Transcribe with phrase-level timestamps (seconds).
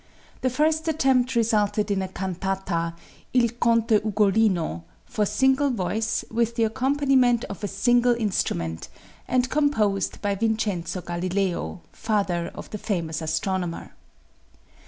[0.41, 2.95] The first attempt resulted in a cantata,
[3.35, 8.89] "Il Conte Ugolino," for single voice with the accompaniment of a single instrument,
[9.27, 13.91] and composed by Vincenzo Galileo, father of the famous astronomer.